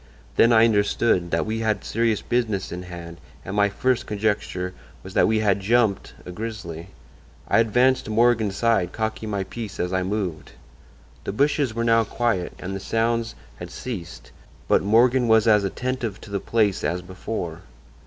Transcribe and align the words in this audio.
Then 0.35 0.51
I 0.51 0.65
understood 0.65 1.29
that 1.29 1.45
we 1.45 1.59
had 1.59 1.83
serious 1.85 2.23
business 2.23 2.71
in 2.71 2.81
hand 2.81 3.17
and 3.45 3.55
my 3.55 3.69
first 3.69 4.07
conjecture 4.07 4.73
was 5.03 5.13
that 5.13 5.27
we 5.27 5.41
had 5.41 5.59
'jumped' 5.59 6.15
a 6.25 6.31
grizzly. 6.31 6.87
I 7.47 7.59
advanced 7.59 8.05
to 8.05 8.09
Morgan's 8.11 8.55
side, 8.55 8.93
cocking 8.93 9.29
my 9.29 9.43
piece 9.43 9.79
as 9.79 9.93
I 9.93 10.01
moved. 10.01 10.53
"The 11.23 11.31
bushes 11.33 11.75
were 11.75 11.83
now 11.83 12.03
quiet 12.03 12.53
and 12.57 12.75
the 12.75 12.79
sounds 12.79 13.35
had 13.57 13.69
ceased, 13.69 14.31
but 14.67 14.81
Morgan 14.81 15.27
was 15.27 15.47
as 15.47 15.63
attentive 15.63 16.19
to 16.21 16.31
the 16.31 16.39
place 16.39 16.83
as 16.83 17.03
before. 17.03 17.61